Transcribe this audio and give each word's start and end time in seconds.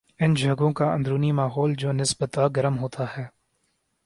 ان 0.19 0.33
جگہوں 0.33 0.71
کا 0.73 0.85
اندرونی 0.93 1.31
ماحول 1.31 1.73
جو 1.81 1.91
نسبتا 1.91 2.47
گرم 2.55 2.79
ہوتا 2.79 3.05
ہے 3.17 3.25